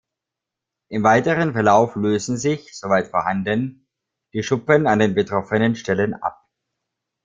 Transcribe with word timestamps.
Im 0.89 1.03
weiteren 1.03 1.53
Verlauf 1.53 1.95
lösen 1.95 2.35
sich, 2.35 2.75
soweit 2.75 3.09
vorhanden, 3.09 3.85
die 4.33 4.41
Schuppen 4.41 4.87
an 4.87 4.97
den 4.97 5.13
betroffenen 5.13 5.75
Stellen 5.75 6.15
ab. 6.15 6.43